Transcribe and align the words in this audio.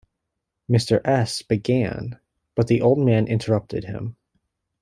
Mr 0.67 0.99
S. 1.05 1.43
began, 1.43 2.17
but 2.55 2.65
the 2.65 2.81
old 2.81 2.97
man 2.97 3.27
interrupted 3.27 3.83
him. 3.83 4.15